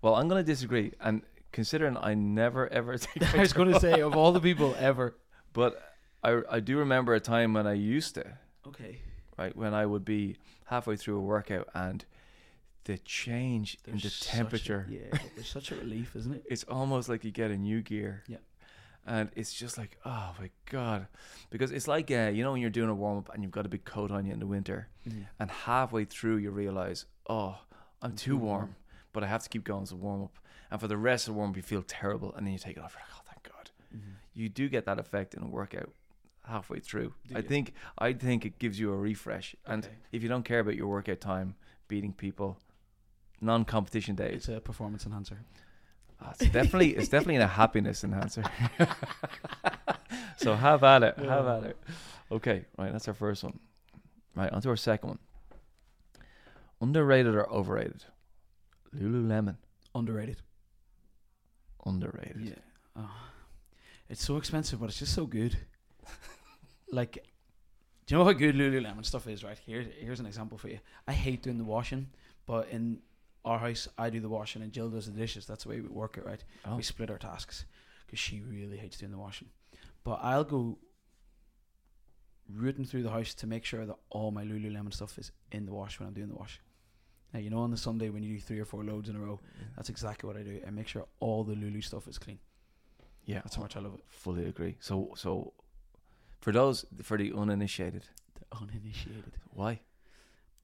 [0.03, 1.23] Well, I'm going to disagree, and
[1.53, 3.35] considering I never ever take.
[3.35, 5.17] I was going to say of all the people ever.
[5.53, 5.83] but
[6.23, 8.25] I I do remember a time when I used to
[8.67, 8.99] Okay.
[9.39, 12.05] right when I would be halfway through a workout and
[12.85, 14.87] the change in the There's such a- temperature.
[14.89, 15.19] yeah.
[15.35, 16.45] There's such a relief, isn't it?
[16.51, 18.23] It's almost like you get a new gear.
[18.29, 18.39] Yeah.
[19.07, 21.07] And it's just like, oh my god,
[21.51, 23.67] because it's like uh, you know when you're doing a warm up and you've got
[23.67, 24.89] a big coat on you in the winter,
[25.41, 27.59] and halfway through you realize, oh,
[28.03, 28.77] I'm too too warm,
[29.13, 30.39] but I have to keep going as a warm up.
[30.71, 32.77] And for the rest of the warm up, you feel terrible, and then you take
[32.77, 32.95] it off.
[32.95, 33.71] You're like, oh, thank God.
[33.95, 34.15] Mhm.
[34.35, 35.91] You do get that effect in a workout
[36.47, 37.13] halfway through.
[37.29, 37.49] Do I you?
[37.49, 39.55] think I think it gives you a refresh.
[39.67, 41.57] And if you don't care about your workout time,
[41.89, 42.59] beating people,
[43.41, 45.39] non-competition days, It's a performance enhancer.
[46.21, 48.45] ah, it's definitely it's definitely a happiness enhancer.
[50.37, 51.77] so have at it, have at it.
[52.33, 52.93] Okay, right.
[52.93, 53.59] That's our first one.
[54.37, 55.19] Right, on to our second one.
[56.81, 58.05] Underrated or overrated?
[58.95, 59.57] Lululemon.
[59.95, 60.43] Underrated.
[61.85, 62.41] Underrated.
[62.41, 62.55] Yeah.
[62.97, 63.11] Oh.
[64.09, 65.57] It's so expensive, but it's just so good.
[66.93, 67.25] like
[68.07, 69.45] Do you know how good Lululemon stuff is?
[69.45, 70.81] Right here, here's an example for you.
[71.07, 72.09] I hate doing the washing,
[72.47, 72.99] but in
[73.45, 75.47] our house, I do the washing and Jill does the dishes.
[75.47, 76.43] That's the way we work it, right?
[76.65, 76.77] Oh.
[76.77, 77.65] We split our tasks
[78.07, 79.49] because she really hates doing the washing.
[80.03, 80.79] But I'll go
[82.53, 85.73] rooting through the house to make sure that all my Lululemon stuff is in the
[85.73, 86.61] wash when I'm doing the wash.
[87.33, 89.21] Now you know on the Sunday when you do three or four loads in a
[89.21, 89.41] row,
[89.77, 90.61] that's exactly what I do.
[90.67, 92.39] I make sure all the Lulu stuff is clean.
[93.25, 94.01] Yeah, That's how much I love it.
[94.09, 94.77] fully agree.
[94.81, 95.53] So, so
[96.41, 99.35] for those for the uninitiated, The uninitiated.
[99.51, 99.81] why?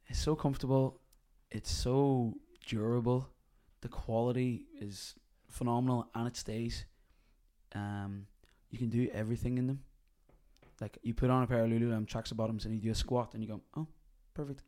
[0.09, 1.01] It's so comfortable.
[1.51, 2.35] It's so
[2.67, 3.29] durable.
[3.83, 5.15] The quality is
[5.49, 6.87] phenomenal, and it stays.
[7.75, 8.27] Um,
[8.71, 9.81] you can do everything in them.
[10.81, 13.35] Like you put on a pair of Lululemon tracksuit bottoms and you do a squat,
[13.35, 13.87] and you go, oh,
[14.35, 14.63] perfect.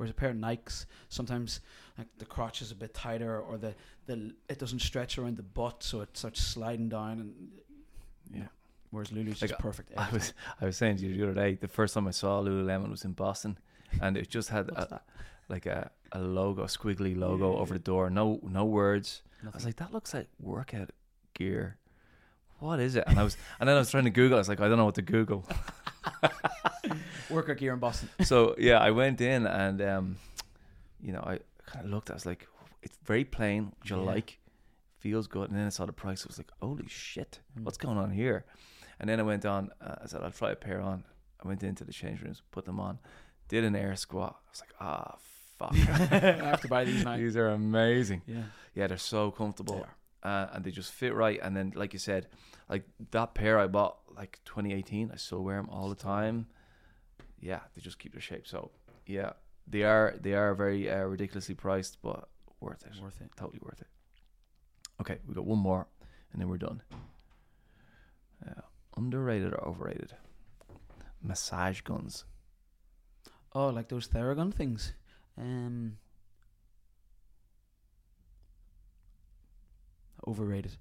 [0.00, 1.60] Whereas a pair of Nikes, sometimes
[1.98, 3.74] like the crotch is a bit tighter, or the
[4.06, 7.20] the it doesn't stretch around the butt, so it starts sliding down.
[7.20, 7.34] And
[8.32, 8.48] Yeah.
[8.90, 9.92] Whereas Lulu's Like, just perfect.
[9.98, 10.32] I was.
[10.58, 13.04] I was saying to you the other day, the first time I saw Lululemon was
[13.04, 13.58] in Boston,
[14.00, 15.02] and it just had a,
[15.50, 17.60] like a, a logo, a squiggly logo Yeah.
[17.60, 18.08] over the door.
[18.08, 19.20] No no words.
[19.44, 20.92] I was like, that looks like workout
[21.34, 21.76] gear.
[22.58, 23.04] What is it?
[23.06, 24.38] And I was and then I was trying to Google.
[24.38, 25.44] I was like, I don't know what to Google.
[27.30, 28.08] workout gear in Boston.
[28.22, 30.16] so yeah, I went in and um,
[31.02, 32.10] you know, I kind of looked.
[32.10, 32.46] I was like,
[32.82, 34.02] it's very plain, which I Yeah.
[34.02, 34.38] like.
[34.98, 35.48] Feels good.
[35.48, 36.24] And then I saw the price.
[36.24, 37.62] I was like, holy shit, Mm.
[37.64, 38.44] what's going on here?
[38.98, 39.70] And then I went on.
[39.80, 41.04] Uh, I said, I'll try a pair on.
[41.42, 42.98] I went into the change rooms, put them on,
[43.48, 44.36] did an air squat.
[44.46, 45.16] I was like, ah,
[45.58, 45.72] fuck.
[46.12, 47.16] I have to buy these now.
[47.16, 48.20] These are amazing.
[48.26, 48.42] Yeah.
[48.74, 49.86] Yeah, they're so comfortable.
[50.22, 51.40] They uh, and they just fit right.
[51.42, 52.26] And then, like you said,
[52.68, 56.46] like that pair I bought like 2018, I still wear them all the time.
[57.40, 58.46] Yeah, they just keep their shape.
[58.46, 58.70] So
[59.06, 59.32] yeah,
[59.66, 62.28] they are they are very uh, ridiculously priced, but
[62.60, 63.00] worth it.
[63.02, 63.30] Worth it.
[63.36, 63.88] Totally worth it.
[65.00, 65.86] Okay, we got one more,
[66.32, 66.82] and then we're done.
[68.46, 68.60] Uh,
[68.96, 70.12] underrated or overrated?
[71.22, 72.24] Massage guns.
[73.54, 74.92] Oh, like those Theragun things.
[75.38, 75.96] Um,
[80.26, 80.76] overrated.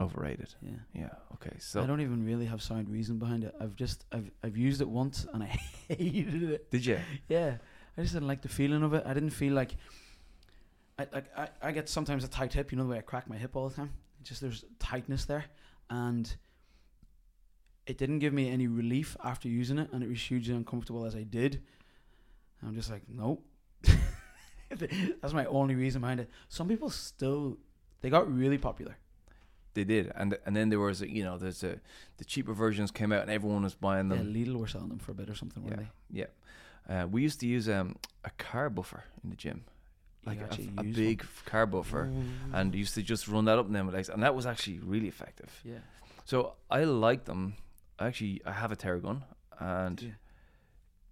[0.00, 0.54] Overrated.
[0.62, 0.70] Yeah.
[0.94, 1.10] Yeah.
[1.34, 1.56] Okay.
[1.58, 3.54] So I don't even really have sound reason behind it.
[3.60, 5.46] I've just I've I've used it once and I
[5.88, 6.70] hated it.
[6.70, 6.98] did you?
[7.28, 7.56] Yeah,
[7.96, 9.02] I just didn't like the feeling of it.
[9.06, 9.76] I didn't feel like.
[11.00, 12.70] I like I, I get sometimes a tight hip.
[12.70, 13.92] You know the way I crack my hip all the time.
[14.22, 15.44] Just there's tightness there,
[15.90, 16.32] and
[17.86, 21.16] it didn't give me any relief after using it, and it was hugely uncomfortable as
[21.16, 21.62] I did.
[22.64, 23.44] I'm just like, nope.
[25.22, 26.30] That's my only reason behind it.
[26.48, 27.58] Some people still
[28.00, 28.96] they got really popular.
[29.78, 31.74] They did, and and then there was a, you know there's a
[32.16, 34.18] the cheaper versions came out and everyone was buying them.
[34.34, 34.34] Yeah.
[34.44, 36.26] Lidl were selling them for a bit or something, weren't Yeah.
[36.88, 37.88] Yeah, uh, we used to use um
[38.24, 39.58] a car buffer in the gym,
[40.26, 40.48] like a,
[40.80, 42.56] a big f- car buffer, Ooh.
[42.56, 44.78] and used to just run that up and down my legs, and that was actually
[44.80, 45.50] really effective.
[45.64, 45.82] yeah,
[46.24, 47.54] So I like them.
[48.00, 49.22] Actually, I have a Theragun,
[49.60, 50.10] and yeah.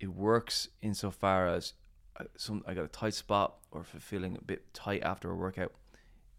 [0.00, 1.74] it works insofar as
[2.18, 5.30] uh, some I got a tight spot or if I'm feeling a bit tight after
[5.30, 5.72] a workout.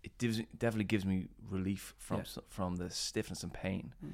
[0.08, 2.41] It gives, definitely gives me relief from Yeah.
[2.58, 4.12] from the stiffness and pain, Mm.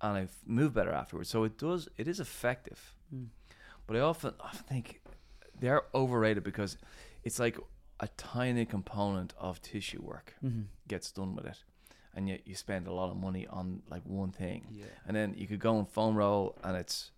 [0.00, 1.28] and I move better afterwards.
[1.28, 1.88] So it does.
[1.98, 2.80] It is effective,
[3.12, 3.28] Mm.
[3.86, 4.86] but I often often think
[5.60, 6.78] they're overrated because
[7.26, 7.58] it's like
[8.00, 10.62] a tiny component of tissue work Mm-hmm.
[10.88, 11.62] gets done with it,
[12.14, 14.86] and yet you spend a lot of money on like one thing, Yeah.
[15.06, 17.12] and then you could go and foam roll, and it's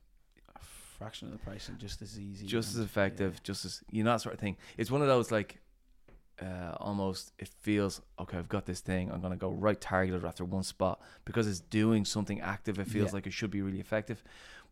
[0.55, 0.62] a
[0.99, 2.47] fraction of the price and just as easy.
[2.47, 3.41] just as effective, yeah.
[3.51, 4.57] just as you know that sort of thing.
[4.77, 5.61] It's one of those like
[6.40, 8.37] uh, almost it feels okay.
[8.38, 9.11] I've got this thing.
[9.11, 12.79] I'm gonna go right targeted after one spot because it's doing something active.
[12.79, 13.14] It feels Yeah.
[13.14, 14.22] like it should be really effective,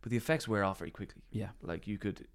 [0.01, 1.23] but the effects wear off very quickly.
[1.31, 1.49] Yeah.
[1.61, 2.27] Like you could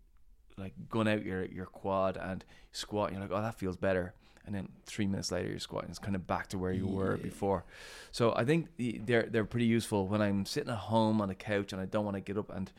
[0.56, 3.10] like gun out your your quad and squat.
[3.10, 4.14] And you're like, oh, that feels better.
[4.46, 5.90] And then three minutes later, you're squatting.
[5.90, 7.64] It's kind of back to where you were before.
[8.10, 8.68] So I think
[9.06, 12.04] they're they're pretty useful when I'm sitting at home on the couch and I don't
[12.04, 12.72] want to get up and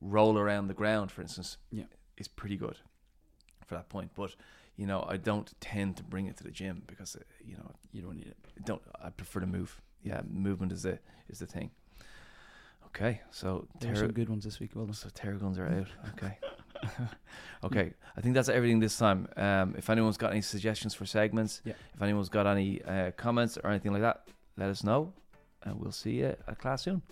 [0.00, 1.58] roll around the ground, for instance.
[1.70, 1.84] Yeah.
[2.16, 2.78] is pretty good
[3.66, 4.12] for that point.
[4.14, 4.34] But
[4.78, 7.70] you know, I don't tend to bring it to the gym because uh, you know,
[7.92, 8.36] You don't need it.
[8.56, 8.80] I don't.
[9.04, 9.82] I prefer to move.
[10.02, 10.98] Yeah, movement is the
[11.28, 11.70] is the thing.
[12.86, 14.70] Okay, so There some good ones this week.
[14.74, 14.94] Well done.
[14.94, 15.88] so Theraguns are out.
[16.14, 16.38] Okay.
[17.64, 17.92] okay.
[18.16, 19.28] I think that's everything this time.
[19.36, 21.74] Um, if anyone's got any suggestions for segments, Yeah.
[21.94, 25.12] if anyone's got any uh, comments or anything like that, let us know.
[25.64, 27.02] And we'll see you at class soon.